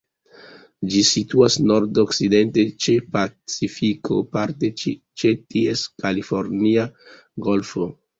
[0.93, 6.87] Ĝi situas nordokcidente ĉe Pacifiko, parte ĉe ties Kalifornia
[7.49, 7.87] Golfo.